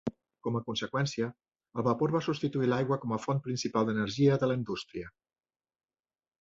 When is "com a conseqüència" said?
0.45-1.27